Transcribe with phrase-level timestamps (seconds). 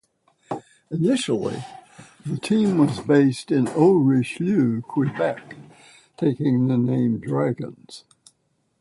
[0.89, 1.63] Initially
[2.25, 5.55] the team was based in Haut-Richelieu, Quebec,
[6.17, 8.03] taking the name Dragons.